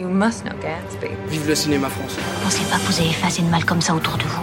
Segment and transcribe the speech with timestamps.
[0.00, 1.10] You must know Gatsby.
[1.28, 2.22] Vive le cinéma français.
[2.42, 4.40] Pensez pas que vous avez assez de mal comme ça autour de vous.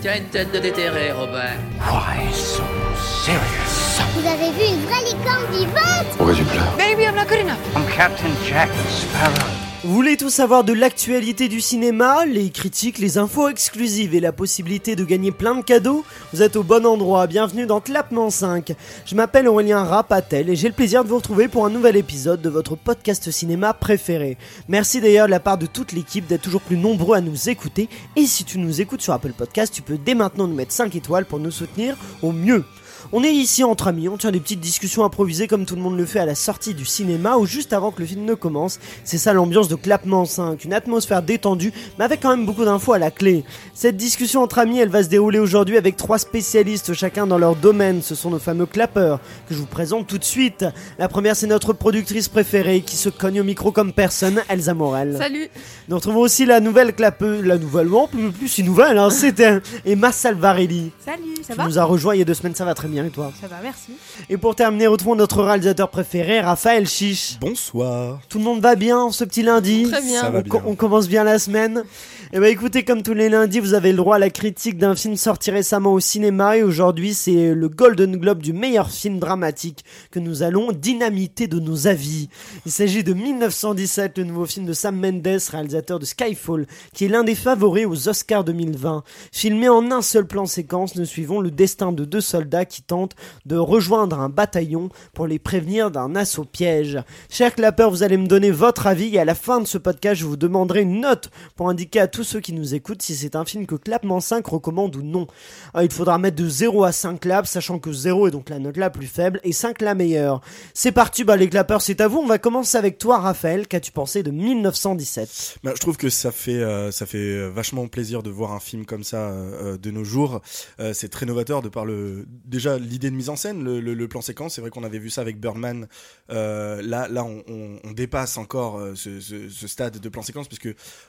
[0.00, 1.58] Tiens une tête de déterré, Robert.
[1.80, 2.62] Why so
[2.96, 4.00] serious?
[4.14, 6.06] Vous avez vu une vraie licorne vivante?
[6.16, 7.58] Pourquoi tu pleures Maybe I'm not good enough.
[7.76, 9.65] I'm Captain Jack Sparrow.
[9.86, 14.32] Vous voulez tout savoir de l'actualité du cinéma, les critiques, les infos exclusives et la
[14.32, 18.72] possibilité de gagner plein de cadeaux Vous êtes au bon endroit, bienvenue dans Clapement 5.
[19.04, 22.42] Je m'appelle Aurélien Rapatel et j'ai le plaisir de vous retrouver pour un nouvel épisode
[22.42, 24.38] de votre podcast cinéma préféré.
[24.68, 27.88] Merci d'ailleurs de la part de toute l'équipe d'être toujours plus nombreux à nous écouter
[28.16, 30.96] et si tu nous écoutes sur Apple Podcast, tu peux dès maintenant nous mettre 5
[30.96, 32.64] étoiles pour nous soutenir au mieux.
[33.12, 35.96] On est ici entre amis, on tient des petites discussions improvisées comme tout le monde
[35.96, 38.80] le fait à la sortie du cinéma ou juste avant que le film ne commence.
[39.04, 42.94] C'est ça l'ambiance de Clapement 5, une atmosphère détendue mais avec quand même beaucoup d'infos
[42.94, 43.44] à la clé.
[43.74, 47.54] Cette discussion entre amis, elle va se dérouler aujourd'hui avec trois spécialistes chacun dans leur
[47.54, 48.02] domaine.
[48.02, 50.64] Ce sont nos fameux clappeurs que je vous présente tout de suite.
[50.98, 55.16] La première c'est notre productrice préférée qui se cogne au micro comme personne, Elsa Morel.
[55.16, 55.48] Salut
[55.88, 59.60] Nous retrouvons aussi la nouvelle clapeuse, la nouvelle, non plus, plus une nouvelle, hein, c'était
[59.84, 60.90] Emma Salvarelli.
[61.04, 61.66] Salut, ça va?
[61.66, 63.46] nous as rejoint il y a deux semaines, ça va très bien et toi Ça
[63.48, 63.92] va, merci.
[64.30, 67.36] Et pour terminer, retrouvons notre réalisateur préféré, Raphaël Chiche.
[67.40, 68.20] Bonsoir.
[68.28, 70.20] Tout le monde va bien ce petit lundi Très bien.
[70.20, 70.68] Ça va on, co- bien.
[70.70, 71.84] on commence bien la semaine.
[72.32, 74.96] Et bah écoutez, comme tous les lundis, vous avez le droit à la critique d'un
[74.96, 79.84] film sorti récemment au cinéma et aujourd'hui c'est le Golden Globe du meilleur film dramatique
[80.10, 82.28] que nous allons dynamiter de nos avis.
[82.66, 87.08] Il s'agit de 1917, le nouveau film de Sam Mendes, réalisateur de Skyfall, qui est
[87.08, 89.04] l'un des favoris aux Oscars 2020.
[89.32, 93.14] Filmé en un seul plan séquence, nous suivons le destin de deux soldats qui tentent
[93.44, 96.98] de rejoindre un bataillon pour les prévenir d'un assaut piège.
[97.30, 100.20] Chers clappeurs, vous allez me donner votre avis et à la fin de ce podcast,
[100.20, 103.36] je vous demanderai une note pour indiquer à tous ceux qui nous écoutent si c'est
[103.36, 105.26] un film que Clapement 5 recommande ou non.
[105.74, 108.58] Ah, il faudra mettre de 0 à 5 claps, sachant que 0 est donc la
[108.58, 110.40] note la plus faible et 5 la meilleure.
[110.74, 112.18] C'est parti, bah les clappeurs, c'est à vous.
[112.18, 113.66] On va commencer avec toi, Raphaël.
[113.66, 117.86] Qu'as-tu pensé de 1917 Bah, je trouve que ça fait euh, ça fait euh, vachement
[117.88, 120.40] plaisir de voir un film comme ça euh, euh, de nos jours.
[120.80, 124.20] Euh, c'est très novateur de par le déjà l'idée de mise en scène, le, plan
[124.20, 124.54] séquence.
[124.54, 125.88] C'est vrai qu'on avait vu ça avec Birdman.
[126.30, 130.68] Euh, là là on, dépasse encore euh, ce, stade de plan séquence puisque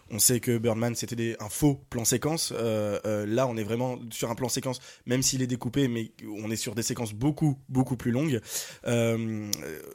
[0.10, 2.54] on sait que Birdman c'était un faux plan séquence.
[2.56, 6.50] Euh, là on est vraiment sur un plan séquence, même s'il est découpé, mais on
[6.50, 8.40] est sur des séquences beaucoup beaucoup plus longues.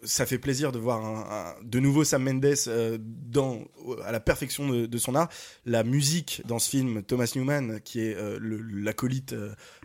[0.03, 2.55] Ça fait plaisir de voir de nouveau Sam Mendes
[2.99, 3.63] dans
[4.05, 5.29] à la perfection de, son art.
[5.67, 9.35] La musique dans ce film, Thomas Newman, qui est l'acolyte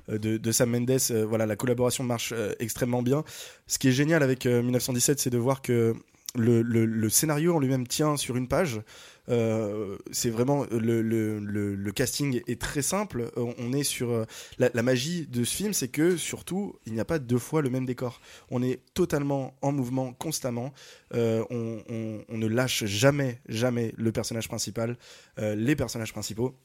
[0.07, 3.23] de, de Sam Mendes, euh, voilà, la collaboration marche euh, extrêmement bien.
[3.67, 5.95] Ce qui est génial avec euh, 1917, c'est de voir que
[6.37, 8.81] le, scénario en lui-même tient sur une page.
[9.29, 13.31] Euh, c'est vraiment le, casting est très simple.
[13.35, 14.25] On, est sur euh,
[14.57, 17.69] la, magie de ce film, c'est que surtout il n'y a pas deux fois le
[17.69, 18.21] même décor.
[18.49, 20.73] On est totalement en mouvement constamment.
[21.13, 24.97] Euh, on, on- ne lâche jamais, jamais le personnage principal,
[25.39, 26.55] euh, les personnages principaux.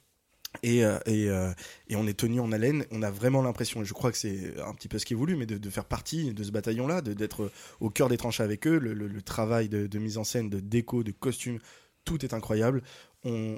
[0.62, 1.52] Et, euh, euh,
[1.88, 4.54] et on est tenu en haleine, on a vraiment l'impression, et je crois que c'est
[4.60, 7.50] un petit peu ce qui est voulu, mais de, faire partie de ce bataillon-là, d'être
[7.80, 11.12] au cœur des tranchées avec eux, le, travail de, mise en scène, de déco, de
[11.12, 11.58] costume,
[12.04, 12.82] tout est incroyable.
[13.24, 13.56] On,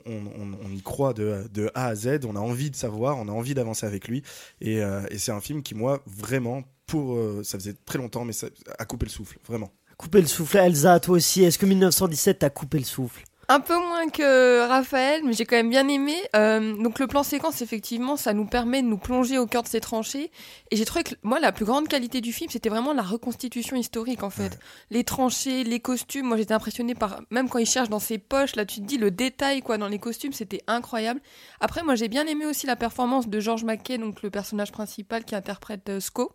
[0.70, 3.86] y croit de, A à Z, on a envie de savoir, on a envie d'avancer
[3.86, 4.22] avec lui.
[4.60, 8.48] Et, euh, c'est un film qui, moi, vraiment, pour, ça faisait très longtemps, mais ça
[8.78, 9.72] a coupé le souffle, vraiment.
[9.96, 11.44] Couper le souffle, Elsa, toi aussi.
[11.44, 13.22] Est-ce que 1917 t'a coupé le souffle?
[13.48, 16.14] Un peu moins que Raphaël, mais j'ai quand même bien aimé.
[16.34, 19.68] Euh, donc le plan séquence, effectivement, ça nous permet de nous plonger au cœur de
[19.68, 20.30] ces tranchées.
[20.70, 23.76] Et j'ai trouvé que moi, la plus grande qualité du film, c'était vraiment la reconstitution
[23.76, 24.58] historique, en fait.
[24.90, 26.26] Les tranchées, les costumes.
[26.26, 28.56] Moi, j'étais impressionnée par même quand il cherche dans ses poches.
[28.56, 31.20] Là, tu te dis le détail, quoi, dans les costumes, c'était incroyable.
[31.60, 35.24] Après, moi, j'ai bien aimé aussi la performance de George Mackay, donc le personnage principal
[35.24, 36.32] qui interprète euh, Sco.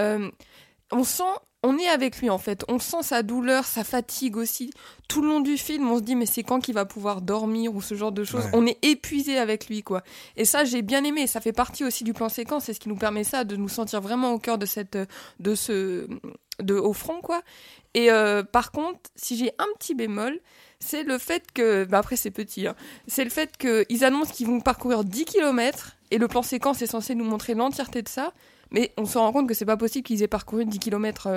[0.00, 0.30] Euh,
[0.90, 1.22] on sent,
[1.62, 2.64] on est avec lui en fait.
[2.68, 4.70] On sent sa douleur, sa fatigue aussi.
[5.08, 7.74] Tout le long du film, on se dit mais c'est quand qu'il va pouvoir dormir
[7.74, 8.44] ou ce genre de choses.
[8.46, 8.50] Ouais.
[8.54, 10.02] On est épuisé avec lui quoi.
[10.36, 11.26] Et ça j'ai bien aimé.
[11.26, 12.64] Ça fait partie aussi du plan séquence.
[12.64, 14.98] C'est ce qui nous permet ça de nous sentir vraiment au cœur de cette,
[15.38, 16.06] de ce,
[16.62, 17.42] de au front quoi.
[17.94, 20.38] Et euh, par contre, si j'ai un petit bémol,
[20.78, 22.74] c'est le fait que, bah après c'est petit, hein,
[23.06, 26.86] c'est le fait qu'ils annoncent qu'ils vont parcourir 10 km et le plan séquence est
[26.86, 28.32] censé nous montrer l'entièreté de ça,
[28.70, 31.28] mais on se rend compte que c'est pas possible qu'ils aient parcouru 10 km.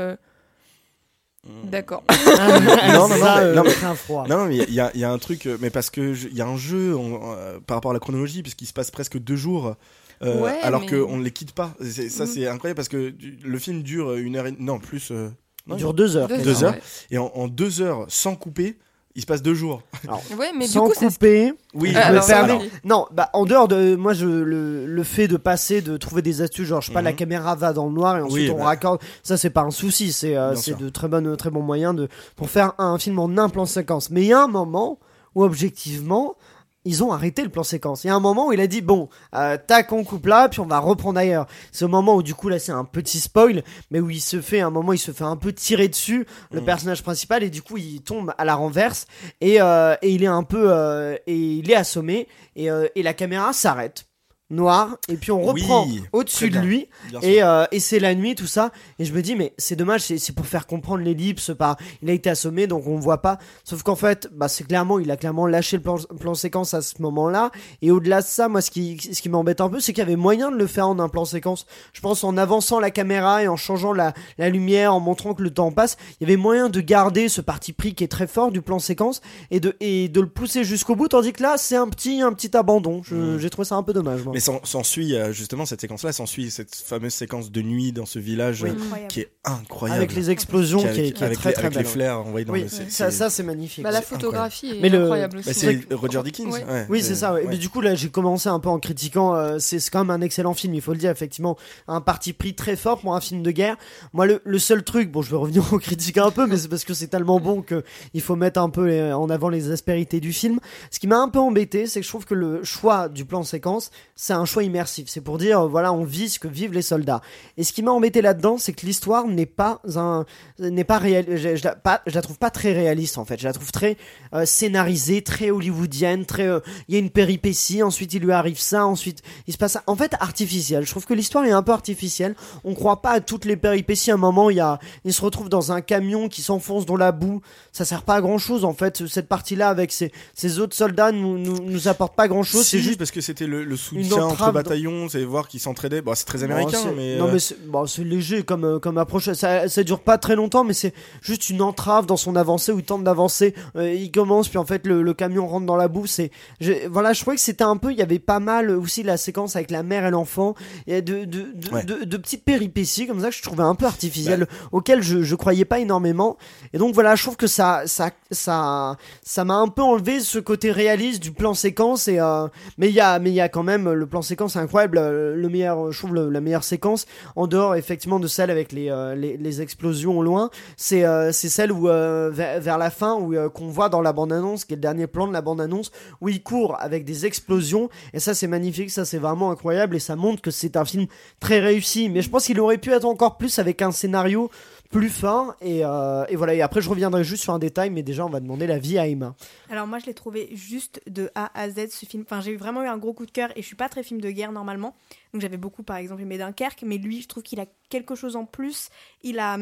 [1.66, 2.04] D'accord.
[2.38, 4.26] non, non, non, euh, non, mais- froid.
[4.30, 5.90] Non, non, mais il y a- il y, a- il un truc, euh, mais parce
[5.90, 8.66] que je- il y a un jeu on- euh, par rapport à la chronologie, puisqu'il
[8.66, 9.76] se passe presque deux jours.
[10.22, 11.74] euh, Ouais, alors mais- qu'on ne les quitte pas.
[11.82, 12.30] Ça, Mhm.
[12.32, 15.12] c'est incroyable parce que du- le film dure une heure et non plus.
[15.12, 15.30] euh,
[15.68, 16.30] Il non, dure deux heures.
[16.30, 16.76] Deux heures.
[17.12, 18.78] Et en, en deux heures sans couper,
[19.16, 19.82] il se passe deux jours.
[20.38, 21.08] Ouais, mais Sans du coup, c'est.
[21.14, 22.62] couper, Oui, je Ah, alors.
[22.84, 26.42] Non, bah en dehors de moi, je le, le fait de passer, de trouver des
[26.42, 27.06] astuces, genre je sais pas, Mhm.
[27.06, 28.66] la caméra va dans le noir et ensuite Oui, on bah.
[28.66, 29.00] raccorde.
[29.24, 32.50] Ça, c'est pas un souci, c'est euh, de très bonnes, très bons moyens de pour
[32.50, 34.10] faire un film en un plan séquence.
[34.10, 34.98] Mais il y a un moment
[35.36, 36.36] où objectivement.
[36.86, 38.04] Ils ont arrêté le plan séquence.
[38.04, 40.50] Il y a un moment où il a dit bon, euh, tac, on coupe là,
[40.50, 41.48] puis on va reprendre ailleurs.
[41.72, 44.42] C'est au moment où du coup là c'est un petit spoil, mais où il se
[44.42, 46.66] fait à un moment il se fait un peu tirer dessus le Mhm.
[46.66, 49.08] personnage principal et du coup il tombe à la renverse
[49.42, 53.04] et, euh, et il est un peu euh, et il est assommé et, euh, et
[53.04, 54.06] la caméra s'arrête
[54.50, 56.88] noir et puis on reprend Oui, au-dessus de lui
[57.22, 58.72] et, euh, et c'est la nuit tout ça.
[59.00, 62.14] Et je me dis mais c'est dommage c'est pour faire comprendre l'ellipse par il a
[62.14, 63.38] été assommé donc on voit pas.
[63.64, 66.82] Sauf qu'en fait bah c'est clairement il a clairement lâché le plan, plan séquence à
[66.82, 67.52] ce moment là
[67.82, 70.06] et au-delà de ça moi ce qui ce qui m'embête un peu c'est qu'il y
[70.06, 71.66] avait moyen de le faire en un plan séquence.
[71.94, 75.42] Je pense en avançant la caméra et en changeant la, la lumière en montrant que
[75.42, 78.28] le temps passe il y avait moyen de garder ce parti pris qui est très
[78.28, 81.56] fort du plan séquence et de et de le pousser jusqu'au bout tandis que là
[81.58, 83.02] c'est un petit un petit abandon.
[83.10, 83.40] Mhm.
[83.40, 84.33] j'ai trouvé ça un peu dommage moi.
[84.34, 88.20] Mais s'en- s'ensuit euh, justement cette séquence-là, s'ensuit cette fameuse séquence de nuit dans ce
[88.20, 88.70] village Oui.
[88.70, 89.08] euh, Incroyable.
[89.08, 89.98] qui est incroyable.
[90.02, 92.20] avec les explosions qui, est, avec, qui est avec très les, très avec les flares
[92.26, 92.68] envoyés dans Oui, le.
[92.68, 93.84] c'est- ça, c'est- ça c'est magnifique.
[93.84, 95.60] Bah, la C'est photographie est Mais le- incroyable Bah, aussi.
[95.60, 96.52] c'est Roger Dickens.
[96.54, 96.64] Ouais.
[96.66, 96.86] ouais.
[96.90, 97.34] Oui, c'est ça.
[97.34, 97.42] ouais.
[97.42, 97.48] ouais.
[97.50, 99.36] Mais du coup, là, j'ai commencé un peu en critiquant.
[99.36, 101.12] euh, c'est c'est quand même un excellent film, il faut le dire.
[101.12, 101.58] Effectivement,
[101.88, 103.76] un parti pris très fort pour un film de guerre.
[104.14, 106.68] Moi, le, le seul truc, bon, je vais revenir aux critiques un peu, mais c'est
[106.68, 107.84] parce que c'est tellement bon que
[108.14, 110.60] il faut mettre un peu les- en avant les aspérités du film.
[110.92, 113.44] Ce qui m'a un peu embêté, c'est que je trouve que le choix du plan
[113.44, 113.92] séquence,
[114.26, 115.10] c'est un choix immersif.
[115.10, 117.20] C'est pour dire, voilà, on vit ce que vivent les soldats.
[117.58, 120.24] Et ce qui m'a embêté là-dedans, c'est que l'histoire n'est pas un,
[120.60, 121.26] n'est pas réel.
[121.36, 123.38] Je, je la, pas, je la trouve pas très réaliste en fait.
[123.38, 123.98] Je la trouve très
[124.34, 126.48] euh, scénarisée, très hollywoodienne, très.
[126.48, 129.74] euh, Il y a une péripétie, ensuite il lui arrive ça, ensuite il se passe
[129.74, 129.84] ça.
[129.88, 130.86] En fait, artificielle.
[130.86, 132.34] Je trouve que l'histoire est un peu artificielle.
[132.64, 134.12] On croit pas à toutes les péripéties.
[134.12, 136.96] À un moment, il y a, il se retrouve dans un camion qui s'enfonce dans
[136.96, 137.42] la boue.
[137.74, 139.06] Ça sert pas à grand chose en fait.
[139.06, 142.64] Cette partie-là avec ces, ces autres soldats nous, nous, nous apporte pas grand chose.
[142.64, 143.76] Si, C'est juste parce que c'était le, le
[144.22, 146.02] soutien entre bataillons, c'est voir qu'ils s'entraidaient.
[146.02, 147.18] Bon, c'est très américain, mais.
[147.18, 150.36] non euh, mais c'est bon, léger comme euh, comme approche ça ça dure pas très
[150.36, 154.12] longtemps mais c'est juste une entrave dans son avancée où il tente d'avancer Euh, il
[154.12, 157.22] commence puis en fait le, le camion rentre dans la boue c'est je- voilà je
[157.22, 159.84] trouvais que c'était un peu il y avait pas mal aussi la séquence avec la
[159.84, 160.56] mère et l'enfant
[160.88, 161.84] et de de, de, Ouais.
[161.84, 165.66] de- petites péripéties comme ça que je trouvais un peu artificielles auxquelles je je croyais
[165.66, 166.38] pas énormément
[166.74, 170.40] et donc voilà je trouve que ça ça ça ça m'a un peu enlevé ce
[170.40, 173.50] côté réaliste du plan séquence et euh, mais il y a mais il y a
[173.50, 174.98] quand même le plan séquence incroyable.
[174.98, 177.06] Euh, le meilleur je trouve le- la meilleure séquence
[177.36, 181.72] en dehors effectivement de celle avec les euh, les, explosions au loin c'est euh, celle
[181.72, 183.20] où vers, vers la fin
[183.54, 185.92] qu'on voit dans la bande annonce qui est le dernier plan de la bande annonce
[186.22, 187.90] où il court avec des explosions.
[188.14, 189.96] Et ça c'est magnifique ça c'est vraiment incroyable.
[189.96, 191.06] Et ça montre que c'est un film
[191.40, 192.10] très réussi.
[192.10, 194.50] Mais je pense qu'il aurait pu être encore plus avec un scénario
[194.94, 198.04] plus fort et, euh, et voilà et après je reviendrai juste sur un détail mais
[198.04, 199.36] déjà on va demander l'avis à Emma
[199.72, 202.24] Alors moi je l'ai trouvé juste de A à Z ce film.
[202.24, 204.22] Enfin j'ai vraiment eu un gros coup de cœur et je suis pas très film
[204.22, 204.96] de guerre normalement.
[205.34, 208.36] Donc j'avais beaucoup par exemple aimé Dunkerque, mais lui je trouve qu'il a quelque chose
[208.36, 208.90] en plus.
[209.24, 209.58] Il a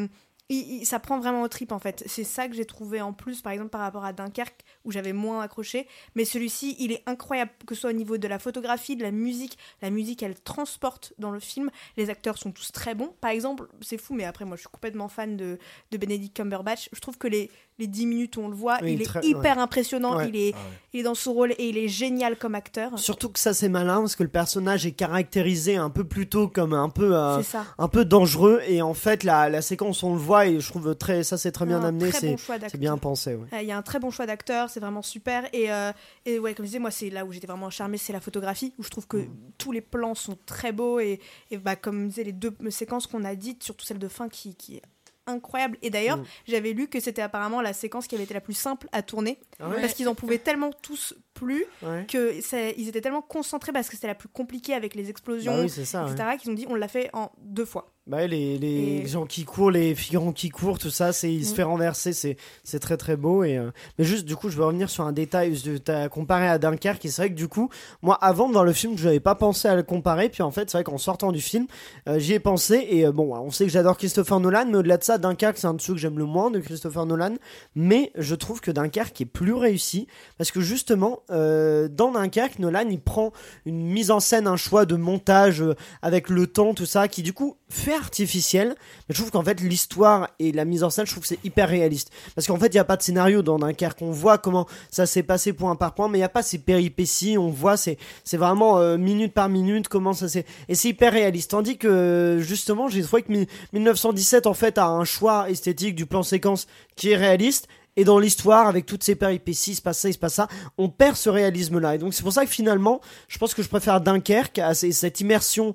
[0.84, 2.02] ça prend vraiment au trip en fait.
[2.06, 5.12] C'est ça que j'ai trouvé en plus par exemple par rapport à Dunkerque où j'avais
[5.12, 5.86] moins accroché.
[6.14, 9.10] Mais celui-ci il est incroyable que ce soit au niveau de la photographie, de la
[9.10, 9.58] musique.
[9.80, 11.70] La musique elle transporte dans le film.
[11.96, 13.14] Les acteurs sont tous très bons.
[13.20, 15.58] Par exemple c'est fou mais après moi je suis complètement fan de,
[15.90, 16.88] de Benedict Cumberbatch.
[16.92, 19.24] Je trouve que les, les 10 minutes où on le voit Oui, il est très-
[19.26, 20.16] hyper impressionnant.
[20.16, 20.28] Ouais.
[20.28, 20.78] Il est Ah ouais.
[20.92, 22.98] il est dans ce rôle et il est génial comme acteur.
[22.98, 26.48] Surtout que ça c'est malin parce que le personnage est caractérisé un peu plus tôt
[26.48, 27.40] comme un peu euh,
[27.78, 30.94] un peu dangereux et en fait la, la séquence on le voit et je trouve
[30.94, 33.62] très ça c'est très bien Un amené c'est bon bien pensé ouais.
[33.62, 35.44] Il y a un très bon choix d'acteur, c'est vraiment super.
[35.52, 35.92] Et, euh,
[36.26, 38.72] et ouais, comme je disais, moi, c'est là où j'étais vraiment charmée, c'est la photographie,
[38.78, 39.28] où je trouve que Mm.
[39.58, 40.98] tous les plans sont très beaux.
[41.00, 44.08] Et, et bah, comme je disais, les deux séquences qu'on a dites, surtout celle de
[44.08, 44.82] fin qui, qui est
[45.26, 45.78] incroyable.
[45.82, 46.24] Et d'ailleurs, Mm.
[46.46, 49.38] j'avais lu que c'était apparemment la séquence qui avait été la plus simple à tourner,
[49.60, 52.06] Ah ouais parce qu'ils en pouvaient tellement tous plus Ouais.
[52.08, 52.32] que
[52.78, 55.52] ils étaient tellement concentrés parce que c'était la plus compliquée avec les explosions.
[55.56, 56.12] Bah oui ça ouais.
[56.12, 57.88] etc., qu'ils ont dit on l'a fait en deux fois.
[58.08, 61.46] Bah les, les Et- gens qui courent, les figurants qui courent, tout ça, c'est il
[61.46, 61.54] se Mm.
[61.54, 64.90] fait renverser, c'est très très beau et euh, mais juste du coup, je veux revenir
[64.90, 67.68] sur un détail as comparé à Dunkerque et c'est vrai que du coup,
[68.02, 70.50] moi avant de voir le film, je n'avais pas pensé à le comparer puis en
[70.50, 71.66] fait, c'est vrai qu'en sortant du film,
[72.08, 74.96] euh, j'y ai pensé et euh, bon, on sait que j'adore Christopher Nolan, mais au-delà
[74.96, 77.36] de ça, Dunkerque, c'est un de ceux que j'aime le moins de Christopher Nolan,
[77.76, 80.08] mais je trouve que Dunkerque est plus réussi
[80.38, 83.32] parce que justement euh, dans Dunkerque, Nolan, il prend
[83.64, 87.22] une mise en scène, un choix de montage euh, avec le temps, tout ça, qui
[87.22, 88.74] du coup fait artificiel.
[89.08, 91.44] Mais je trouve qu'en fait, l'histoire et la mise en scène, je trouve que c'est
[91.44, 92.10] hyper réaliste.
[92.34, 94.02] Parce qu'en fait, il n'y a pas de scénario dans Dunkerque.
[94.02, 96.58] On voit comment ça s'est passé point par point, mais il n'y a pas ces
[96.58, 97.38] péripéties.
[97.38, 97.98] On voit, c'est,
[98.32, 100.44] vraiment euh, minute par minute comment ça s'est.
[100.68, 101.50] Et c'est hyper réaliste.
[101.52, 105.94] Tandis que, euh, justement, j'ai trouvé que mi- 1917, en fait, a un choix esthétique
[105.94, 107.68] du plan séquence qui est réaliste.
[107.96, 110.48] Et dans l'histoire, avec toutes ces péripéties, il se passe ça, il se passe ça,
[110.78, 111.94] on perd ce réalisme-là.
[111.94, 115.20] Et donc c'est pour ça que finalement, je pense que je préfère Dunkerque à cette
[115.20, 115.74] immersion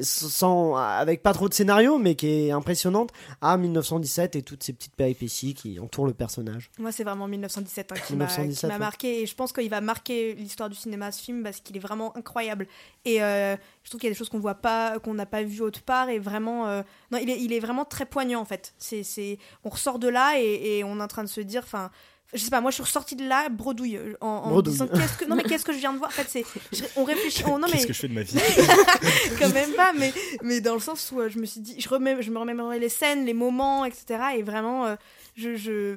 [0.00, 4.72] sans, avec pas trop de scénario, mais qui est impressionnante, à 1917 et toutes ces
[4.72, 6.70] petites péripéties qui entourent le personnage.
[6.78, 8.78] Moi, c'est vraiment 1917 hein, qui m'a 1917, qui m'a ouais.
[8.78, 9.22] marqué.
[9.22, 12.16] Et je pense qu'il va marquer l'histoire du cinéma, ce film, parce qu'il est vraiment
[12.16, 12.66] incroyable.
[13.04, 15.42] Et euh, je trouve qu'il y a des choses qu'on voit pas, qu'on n'a pas
[15.42, 16.08] vues autre part.
[16.08, 18.74] Et vraiment, euh, non, il est, il est vraiment très poignant, en fait.
[18.78, 21.62] C'est, c'est, on ressort de là et, et on est en train de se dire,
[21.64, 21.90] enfin.
[22.34, 24.72] Je sais pas, moi je suis ressortie de là bredouille en, en Bredouille.
[24.72, 26.10] disant qu'est-ce que non mais qu'est-ce que je viens de voir?
[26.10, 28.22] En fait c'est je- on réfléchit on, non mais Qu'est-ce que je fais de ma
[28.22, 28.36] vie?
[29.38, 31.88] Quand même pas, mais, mais dans le sens où euh, je me suis dit, je,
[31.88, 34.18] remets, je me remémorais les scènes, les moments, etc.
[34.36, 34.96] Et vraiment, euh,
[35.36, 35.96] je, je,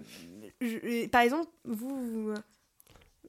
[0.61, 2.33] je- et par exemple, vous, vous,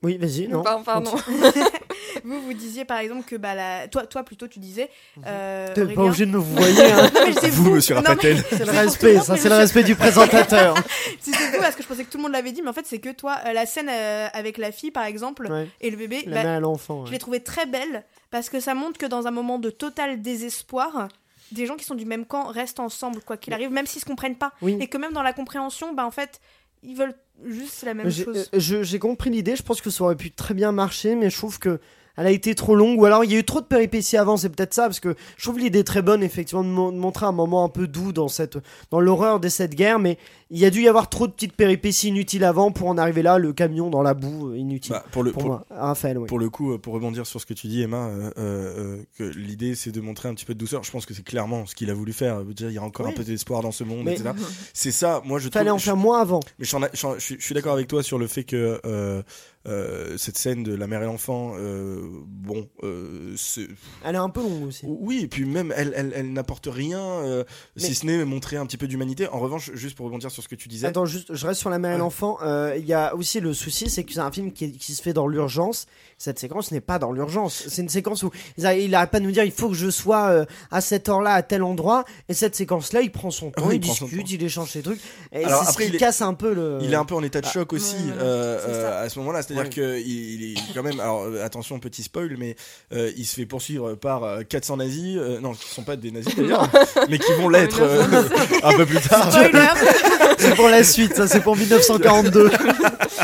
[0.03, 0.63] Oui, vas-y, non.
[0.63, 1.15] Pardon, pardon.
[2.25, 4.91] vous, vous disiez par exemple que, bah, la, toi, toi plutôt, tu disais.
[5.27, 6.93] Euh, T'es pas obligé de me vous voyez.
[6.93, 7.11] Hein.
[7.51, 8.43] Vous, monsieur Rapatel.
[8.51, 10.75] C'est le respect, monde, ça, c'est le respect du présentateur.
[11.21, 12.73] Si c'est vous, parce que je pensais que tout le monde l'avait dit, mais en
[12.73, 15.69] fait, c'est que toi, euh, la scène euh, avec la fille, par exemple, Ouais.
[15.81, 17.05] et le bébé, La bah, à l'enfant.
[17.07, 20.23] Je l'ai trouvée très belle parce que ça montre que dans un moment de total
[20.23, 21.09] désespoir,
[21.53, 24.07] des gens qui sont du même camp restent ensemble, quoi qu'il arrive, même s'ils se
[24.07, 24.53] comprennent pas.
[24.63, 24.77] Oui.
[24.81, 26.41] Et que même dans la compréhension, bah, en fait,
[26.83, 28.49] ils veulent juste la même chose.
[28.55, 31.29] euh, je- j'ai compris l'idée, je pense que ça aurait pu très bien marcher, mais
[31.31, 31.81] je trouve que
[32.21, 34.37] elle a été trop longue, ou alors il y a eu trop de péripéties avant,
[34.37, 37.27] c'est peut-être ça, parce que je trouve l'idée très bonne, effectivement, de, mon- de montrer
[37.27, 38.59] un moment un peu doux dans, cette,
[38.91, 40.19] dans l'horreur de cette guerre, mais
[40.51, 43.23] il y a dû y avoir trop de petites péripéties inutiles avant pour en arriver
[43.23, 44.93] là, le camion dans la boue, euh, inutile.
[44.93, 46.27] Bah, pour le pour, pour- moi, Raphaël, oui.
[46.27, 49.25] Pour le coup, euh, pour rebondir sur ce que tu dis, Emma, euh, euh, que
[49.25, 50.83] l'idée c'est de montrer un petit peu de douceur.
[50.85, 52.45] Je pense que c'est clairement ce qu'il a voulu faire.
[52.45, 53.13] Déjà, il y a encore Oui.
[53.13, 54.31] un peu d'espoir dans ce monde, Mais- etc.
[54.75, 55.77] C'est ça, moi je fallait trouve.
[55.77, 56.41] en faire moins avant.
[56.59, 56.77] Mais je,
[57.19, 59.23] suis je je d'accord avec toi sur le fait que euh,
[59.69, 63.69] euh, cette scène de la mère et l'enfant, euh, bon, euh, c'est-
[64.05, 64.87] Elle est un peu longue aussi.
[64.89, 67.45] oui, et puis même elle, elle, elle n'apporte rien, euh,
[67.77, 69.29] Mais- si ce n'est montrer un petit peu d'humanité.
[69.29, 71.69] En revanche, juste pour rebondir sur ce que tu disais, Attends, juste, je reste sur
[71.71, 72.39] la mère et l'enfant.
[72.43, 75.03] Euh, Il y a aussi le souci, c'est que c'est un film qui, qui se
[75.03, 75.87] fait dans l'urgence.
[76.17, 77.65] Cette séquence n'est pas dans l'urgence.
[77.69, 79.75] C'est une séquence où il a- il arrête pas de nous dire il faut que
[79.75, 82.05] je sois euh, à cette heure-là, à tel endroit.
[82.29, 84.25] Et cette séquence-là, il prend son temps, Oui, il, discute, temps.
[84.31, 85.01] il échange ses trucs.
[85.33, 86.79] Et Alors, c'est ce après, qui il est- casse un peu le.
[86.83, 89.09] il est un peu en état de Ah, choc aussi ouais, ouais, euh, euh, à
[89.09, 89.43] ce moment-là.
[89.55, 89.69] C'est-à-dire Ouais.
[89.71, 91.01] que il, il est quand même.
[91.01, 92.57] Alors euh, attention, petit spoil, mais
[92.93, 96.11] euh, il se fait poursuivre par euh, 400 nazis, euh, non, qui sont pas des
[96.11, 96.69] nazis d'ailleurs,
[97.09, 98.03] mais qui vont l'être euh,
[98.63, 99.31] un peu plus tard.
[100.39, 102.51] C'est pour la suite, ça c'est pour 1942.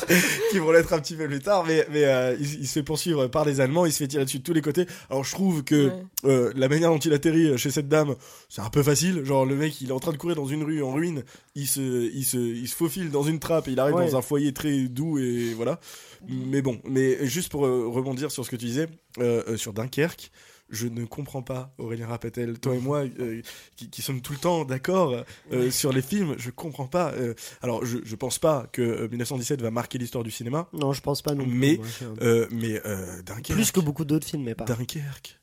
[0.50, 2.82] qui vont l'être un petit peu plus tard, mais, mais euh, il, il se fait
[2.82, 4.86] poursuivre par les Allemands, il se fait tirer dessus de tous les côtés.
[5.10, 5.92] Alors je trouve que Ouais.
[6.24, 8.14] euh, la manière dont il atterrit chez cette dame,
[8.48, 9.24] c'est un peu facile.
[9.24, 11.22] Genre le mec, il est en train de courir dans une rue en ruine,
[11.54, 11.80] il se,
[12.14, 14.06] il se, il se faufile dans une trappe, et il arrive Ouais.
[14.10, 15.78] dans un foyer très doux et voilà.
[16.28, 19.72] Mais bon, mais juste pour euh, rebondir sur ce que tu disais euh, euh, sur
[19.72, 20.30] Dunkerque.
[20.68, 23.40] Je ne comprends pas, Aurélien Rapatel, toi et moi, euh,
[23.76, 25.14] qui, qui sommes tout le temps d'accord
[25.52, 27.12] euh, sur les films, je comprends pas.
[27.12, 30.92] euh, alors, je, je pense pas que euh, 1917 va marquer l'histoire du cinéma, non,
[30.92, 31.52] je pense pas non plus.
[31.54, 31.80] Mais,
[32.50, 32.80] mais
[33.24, 33.52] Dunkerque.
[33.52, 34.64] Plus que beaucoup d'autres films, mais pas.
[34.64, 35.38] Dunkerque.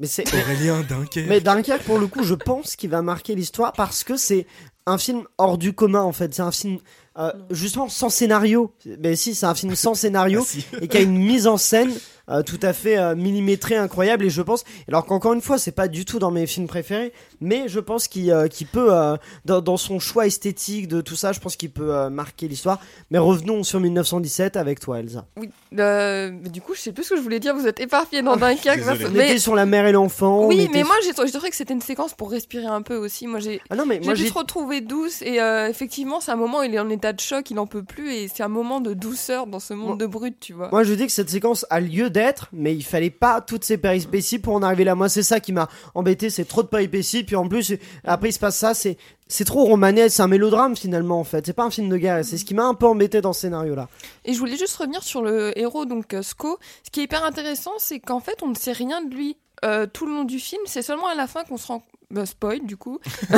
[0.00, 0.24] Mais c'est.
[0.34, 1.28] Aurélien Dunkerque.
[1.28, 4.46] Mais Dunkerque, pour le coup, je pense qu'il va marquer l'histoire parce que c'est
[4.84, 6.34] un film hors du commun en fait.
[6.34, 6.78] C'est un film
[7.18, 8.72] euh, justement sans scénario.
[9.00, 10.66] Mais si, c'est un film sans scénario Ah, si.
[10.80, 11.92] et qui a une mise en scène
[12.28, 14.24] euh, tout à fait euh, millimétrée, incroyable.
[14.24, 17.12] Et je pense, alors qu'encore une fois, c'est pas du tout dans mes films préférés,
[17.40, 21.30] mais je pense qu'il euh, peut, euh, dans, dans son choix esthétique de tout ça,
[21.30, 22.80] je pense qu'il peut euh, marquer l'histoire.
[23.12, 25.26] Mais revenons sur 1917 avec toi, Elsa.
[25.36, 27.54] Oui, euh, mais du coup, je sais plus ce que je voulais dire.
[27.54, 28.80] Vous êtes éparpillé dans Dunkerque.
[29.06, 30.46] On mais- était sur la mère et l'enfant.
[30.46, 33.28] oui, mais sur- moi, j'ai trouvé que c'était une séquence pour respirer un peu aussi.
[33.28, 36.36] Moi, j'ai Ah non, mais j'ai moi se retrouver douce et euh, effectivement, c'est un
[36.36, 38.48] moment où il est en état de choc, il en peut plus et c'est un
[38.48, 40.70] moment de douceur dans ce monde de brut, tu vois.
[40.70, 43.78] Moi, je dis que cette séquence a lieu d'être, mais il fallait pas toutes ces
[43.78, 44.96] péripéties pour en arriver là.
[44.96, 47.22] Moi, c'est ça qui m'a embêté, c'est trop de péripéties.
[47.22, 48.96] Puis en plus, après, il se passe ça, c'est
[49.28, 51.46] c'est trop romanesque, c'est un mélodrame finalement en fait.
[51.46, 52.24] C'est pas un film de guerre.
[52.24, 53.88] C'est ce qui m'a un peu embêté dans ce scénario-là.
[54.24, 56.58] Et je voulais juste revenir sur le héros, donc euh, Sko.
[56.84, 59.36] Ce qui est hyper intéressant, c'est qu'en fait, on ne sait rien de lui.
[59.64, 61.82] Euh, tout le long du film, c'est seulement à la fin qu'on se rend.
[62.10, 63.00] Bah, spoil du coup.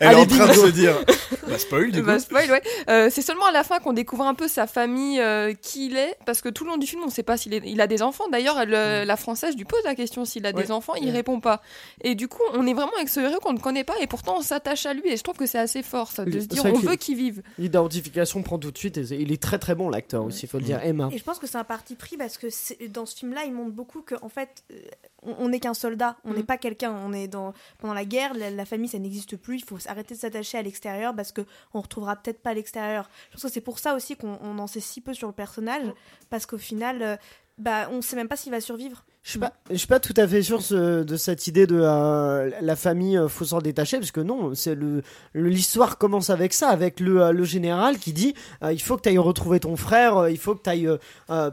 [0.00, 0.94] Elle Allez, est en train de se dire.
[1.46, 2.06] Bah, spoil du coup.
[2.06, 2.62] Bah, spoil, ouais.
[2.90, 5.96] Euh, c'est seulement à la fin qu'on découvre un peu sa famille, euh, qui il
[5.96, 7.80] est, parce que tout le long du film, on ne sait pas s'il est- il
[7.80, 8.28] a des enfants.
[8.28, 10.62] D'ailleurs, euh, la française lui pose la question s'il a Ouais.
[10.64, 11.12] des enfants, il Ouais.
[11.12, 11.62] répond pas.
[12.02, 14.36] Et du coup, on est vraiment avec ce héros qu'on ne connaît pas, et pourtant
[14.38, 15.02] on s'attache à lui.
[15.08, 17.16] Et je trouve que c'est assez fort, ça, de Oui, se dire on veut qu'il
[17.16, 17.42] vive.
[17.58, 18.98] L'identification prend tout de suite.
[18.98, 20.80] Et il est très très bon l'acteur aussi, il faut le dire.
[20.82, 21.08] Emma.
[21.12, 22.48] Et je pense que c'est un parti pris parce que
[22.88, 24.74] dans ce film-là, il montre beaucoup que en fait, euh,
[25.24, 26.36] on- n'est qu'un soldat, on Mm.
[26.36, 26.92] n'est pas quelqu'un.
[26.92, 29.56] On est dans pendant la guerre, la, la famille ça n'existe plus.
[29.58, 33.08] Il faut arrêter de s'attacher à l'extérieur parce que on retrouvera peut-être pas l'extérieur.
[33.30, 35.34] Je pense que c'est pour ça aussi qu'on on en sait si peu sur le
[35.34, 35.86] personnage
[36.30, 37.16] parce qu'au final, euh,
[37.58, 39.04] bah on sait même pas s'il va survivre.
[39.26, 41.80] Je suis pas, je suis pas tout à fait sûr ce- de cette idée de
[41.80, 45.02] euh, la famille euh, faut s'en détacher parce que non, c'est le
[45.32, 48.34] l'histoire commence avec ça, avec le, euh, le général qui dit
[48.70, 50.90] il faut que tu ailles retrouver ton frère, il faut que tu ailles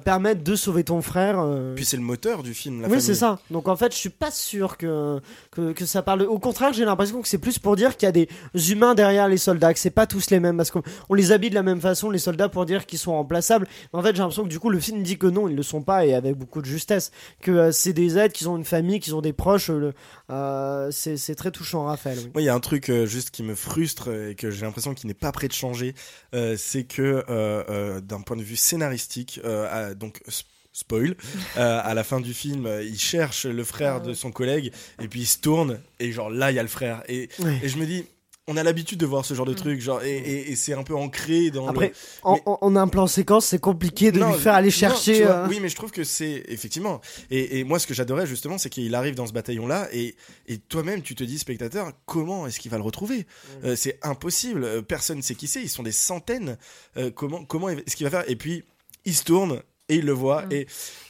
[0.03, 1.45] permettre de sauver ton frère.
[1.75, 2.81] Puis c'est le moteur du film.
[2.81, 3.05] La oui, famille.
[3.05, 3.39] c'est ça.
[3.49, 6.23] Donc en fait, je suis pas sûr que, que, que ça parle.
[6.23, 8.27] Au contraire, j'ai l'impression que c'est plus pour dire qu'il y a des
[8.69, 11.49] humains derrière les soldats, que c'est pas tous les mêmes, parce qu'on on les habille
[11.51, 13.65] de la même façon, les soldats, pour dire qu'ils sont remplaçables.
[13.93, 15.63] Mais en fait, j'ai l'impression que du coup, le film dit que non, ils le
[15.63, 17.11] sont pas, et avec beaucoup de justesse.
[17.41, 19.69] Que euh, c'est des aides, qu'ils ont une famille, qu'ils ont des proches.
[19.69, 19.91] euh,
[20.29, 22.17] euh, c'est très touchant, Raphaël.
[22.35, 22.43] oui.
[22.43, 25.07] Il y a un truc euh, juste qui me frustre et que j'ai l'impression qu'il
[25.07, 25.95] n'est pas prêt de changer,
[26.57, 30.21] c'est que d'un point de vue scénaristique, à- donc
[30.73, 31.15] spoil,
[31.57, 34.71] euh, à la fin du film, euh, il cherche le frère Ah de son collègue
[35.01, 37.27] et puis il se tourne et genre là il y a le frère et
[37.63, 38.05] je me dis.
[38.53, 40.83] On a l'habitude de voir ce genre de truc, genre et, et- et c'est un
[40.83, 41.93] peu ancré dans Après, le.
[42.23, 45.23] en, mais- en- en un plan séquence, c'est compliqué de Non, lui faire aller chercher.
[45.23, 46.99] vois, euh, Oui, mais je trouve que c'est effectivement.
[47.29, 50.15] Et, et moi, ce que j'adorais justement, c'est qu'il arrive dans ce bataillon-là et,
[50.47, 53.25] et toi-même, tu te dis, spectateur, comment est-ce qu'il va le retrouver?
[53.63, 54.63] Euh, C'est impossible.
[54.65, 55.61] Euh, Personne ne sait qui c'est.
[55.61, 56.57] Ils sont des centaines.
[56.97, 58.29] Euh, comment comment est-ce qu'il va faire?
[58.29, 58.63] Et puis,
[59.05, 60.45] il se tourne et il le voit.
[60.47, 60.53] Mm.
[60.53, 60.67] Et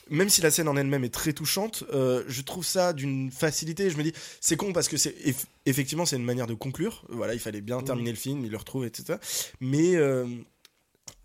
[0.09, 3.89] même si la scène en elle-même est très touchante, euh, je trouve ça d'une facilité.
[3.89, 4.11] Je me dis,
[4.41, 7.05] c'est con parce que c'est eff- effectivement c'est une manière de conclure.
[7.09, 9.17] Voilà, il fallait bien terminer le film, il le retrouve, etc.
[9.61, 10.25] Mais euh,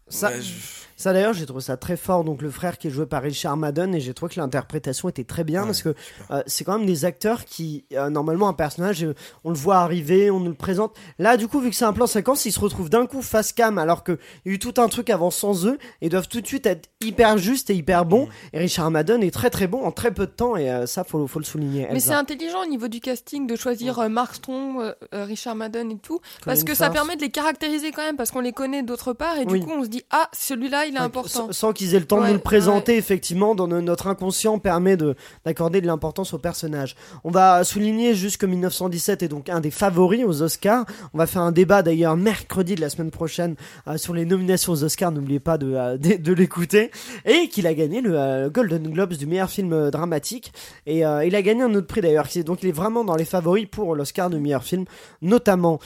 [0.08, 0.52] Ça- ouais, je-
[0.98, 2.24] Ça d'ailleurs, j'ai trouvé ça très fort.
[2.24, 5.24] Donc le frère qui est joué par Richard Madden et j'ai trouvé que l'interprétation était
[5.24, 5.94] très bien Ouais, parce que
[6.30, 9.76] euh, c'est quand même des acteurs qui euh, normalement un personnage, euh, on le voit
[9.76, 10.96] arriver, on nous le présente.
[11.18, 13.52] Là, du coup, vu que c'est un plan séquence, ils se retrouvent d'un coup face
[13.52, 16.28] cam alors que il y a eu tout un truc avant sans eux et doivent
[16.28, 18.24] tout de suite être hyper justes et hyper bons.
[18.24, 18.30] Mm.
[18.54, 21.04] Et Richard Madden est très très bon en très peu de temps et euh, ça
[21.04, 21.88] faut faut le souligner.
[21.92, 25.98] Mais c'est intelligent au niveau du casting de choisir euh, Mark Strong, Richard Madden et
[25.98, 29.12] tout, parce que ça permet de les caractériser quand même, parce qu'on les connaît d'autre
[29.12, 29.60] part, et Oui.
[29.60, 31.28] du coup on se dit ah celui-là il est important.
[31.28, 34.58] Sans, sans qu'ils aient le temps de nous le présenter, effectivement, dans no- notre inconscient
[34.58, 36.96] permet de d'accorder de l'importance au personnage.
[37.24, 40.84] On va souligner juste que 1917 est donc un des favoris aux Oscars.
[41.14, 43.54] On va faire un débat d'ailleurs mercredi de la semaine prochaine
[43.88, 45.12] euh, sur les nominations aux Oscars.
[45.12, 46.90] N'oubliez pas de, euh, de, de l'écouter.
[47.24, 50.52] Et qu'il a gagné le euh, Golden Globes du meilleur film dramatique.
[50.86, 52.26] Et il a gagné un autre prix d'ailleurs.
[52.44, 54.84] Donc il est vraiment dans les favoris pour l'Oscar du meilleur film,
[55.22, 55.78] notamment.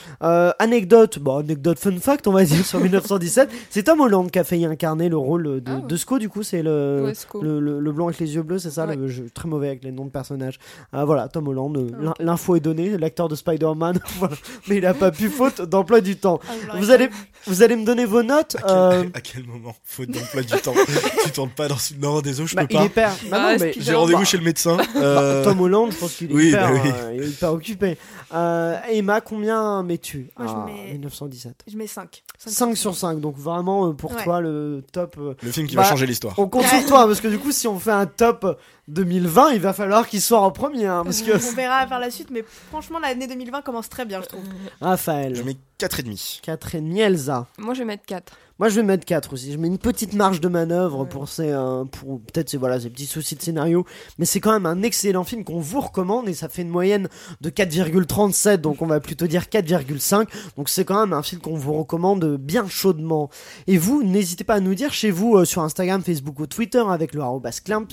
[0.59, 4.45] Anecdote, bon anecdote fun fact on va dire sur 1917, c'est Tom Holland qui a
[4.45, 5.83] failli incarner le rôle de, Ah ouais.
[5.87, 8.71] de Sco du coup c'est le, le, le- le blanc avec les yeux bleus c'est
[8.71, 8.97] ça Ouais.
[8.97, 10.59] le jeu très mauvais avec les noms de personnages
[10.93, 14.35] Ah, voilà Tom Holland euh, Ah, l'info est donnée l'acteur de Spider-Man voilà.
[14.69, 17.09] mais il a pas pu faute d'emploi du temps Ah, vous allez
[17.47, 20.49] vous allez me donner vos notes À quel, euh, à quel moment Faute d'emploi du
[20.61, 20.75] temps.
[21.25, 21.77] tu tournes pas dans.
[22.01, 22.85] Non, désolé, je bah, peux il pas.
[22.85, 24.77] est père bah, Bah, J'ai rendez-vous bah, chez le médecin.
[24.77, 26.91] bah, euh, Tom Holland, je pense qu'il est, oui, hyper, bah oui.
[26.95, 27.97] euh, il est hyper occupé.
[28.35, 30.29] Euh, Emma, combien mets-tu?
[30.39, 32.23] Moi, je à mets- 1917 Je mets 5.
[32.39, 34.25] 5 sur 5, donc vraiment pour Ouais.
[34.25, 35.17] toi le top.
[35.19, 36.35] euh, Le film qui Bah, va changer l'histoire.
[36.39, 38.59] On compte sur toi parce que du coup, si on fait un top
[38.91, 40.87] 2020, il va falloir qu'il soit en premier.
[40.87, 44.21] hein, parce que On verra par la suite, mais franchement, l'année 2020 commence très bien,
[44.23, 44.45] je trouve.
[44.81, 46.41] Raphaël, Je mets 4,5.
[46.43, 47.47] 4 et demi, Elsa.
[47.59, 48.33] Moi je vais mettre 4.
[48.59, 49.53] Moi, je vais mettre 4 aussi.
[49.53, 52.91] Je mets une petite marge de manœuvre pour ces, euh, pour peut-être ces voilà ces
[52.91, 53.87] petits soucis de scénario,
[54.19, 57.09] mais c'est quand même un excellent film qu'on vous recommande et ça fait une moyenne
[57.41, 60.27] de 4,37, donc on va plutôt dire 4,5.
[60.59, 63.31] Donc c'est quand même un film qu'on vous recommande bien chaudement.
[63.67, 66.83] Et vous, n'hésitez pas à nous dire chez vous euh, sur Instagram, Facebook ou Twitter
[66.87, 67.85] avec le arrobas clap,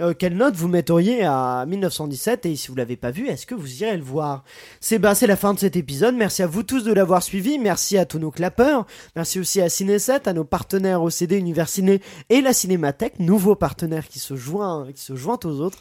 [0.00, 3.26] euh, clap 5 quelle note vous metteriez à 1917 et si vous l'avez pas vu,
[3.28, 4.44] est-ce que vous irez le voir
[4.80, 6.14] C'est bah, c'est la fin de cet épisode.
[6.14, 7.58] Merci à vous tous de l'avoir suivi.
[7.58, 8.86] Merci à tous nos clappeurs.
[9.16, 14.06] Merci aussi à Ciné7, à nos partenaires OCD Univers Ciné et la Cinémathèque, nouveaux partenaires
[14.06, 15.78] qui se joignent, qui se aux autres.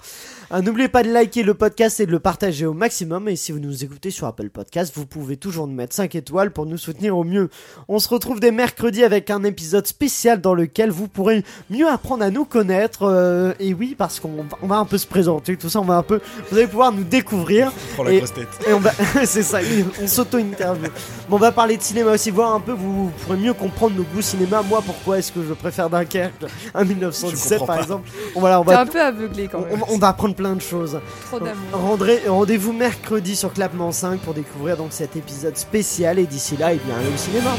[0.52, 3.28] Euh, N'oubliez pas de liker le podcast et de le partager au maximum.
[3.28, 6.52] Et si vous nous écoutez sur Apple Podcast, vous pouvez toujours nous mettre 5 étoiles
[6.52, 7.50] pour nous soutenir au mieux.
[7.88, 12.24] On se retrouve dès mercredi avec un épisode spécial dans lequel vous pourrez mieux apprendre
[12.24, 13.04] à nous connaître.
[13.04, 15.86] euh, et oui, parce qu'on va- on va un peu se présenter, tout ça, on
[15.86, 17.72] va un peu, vous allez pouvoir nous découvrir.
[17.96, 18.48] Prends la Et- grosse tête.
[18.68, 18.92] Et on va,
[19.26, 19.60] c'est ça,
[20.02, 20.90] on s'auto-interview.
[21.30, 23.96] Bon, on va parler de cinéma aussi, voir un peu, vous, vous pourrez mieux comprendre
[23.96, 24.62] nos goûts cinéma.
[24.62, 27.82] Moi, pourquoi est-ce que je préfère Dunkerque à 1917 comprends par pas.
[27.84, 28.10] exemple?
[28.36, 29.84] Voilà, on T'es va, un peu aveuglé quand on, même.
[29.90, 31.00] on va apprendre plein de choses.
[31.28, 31.54] Trop d'amour.
[31.74, 36.20] Rendrez- Rendez-vous mercredi sur Clapement 5 pour découvrir donc cet épisode spécial.
[36.20, 37.52] Et d'ici là, eh bien, allez au cinéma.